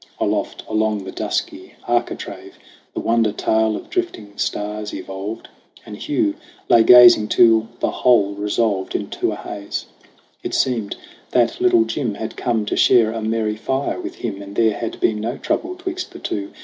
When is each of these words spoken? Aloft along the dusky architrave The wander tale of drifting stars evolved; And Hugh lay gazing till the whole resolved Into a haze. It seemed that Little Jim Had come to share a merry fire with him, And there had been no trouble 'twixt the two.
Aloft 0.19 0.63
along 0.67 1.03
the 1.03 1.11
dusky 1.11 1.75
architrave 1.87 2.57
The 2.95 2.99
wander 3.01 3.31
tale 3.31 3.75
of 3.75 3.91
drifting 3.91 4.35
stars 4.35 4.95
evolved; 4.95 5.47
And 5.85 5.95
Hugh 5.95 6.33
lay 6.69 6.81
gazing 6.83 7.27
till 7.27 7.67
the 7.81 7.91
whole 7.91 8.31
resolved 8.33 8.95
Into 8.95 9.31
a 9.31 9.35
haze. 9.35 9.85
It 10.41 10.55
seemed 10.55 10.95
that 11.33 11.61
Little 11.61 11.85
Jim 11.85 12.15
Had 12.15 12.35
come 12.35 12.65
to 12.65 12.75
share 12.75 13.11
a 13.11 13.21
merry 13.21 13.55
fire 13.55 14.01
with 14.01 14.15
him, 14.15 14.41
And 14.41 14.55
there 14.55 14.73
had 14.73 14.99
been 14.99 15.21
no 15.21 15.37
trouble 15.37 15.75
'twixt 15.75 16.09
the 16.13 16.17
two. 16.17 16.51